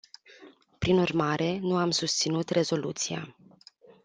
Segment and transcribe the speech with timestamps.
[0.79, 3.35] Prin urmare, nu am susținut rezoluția.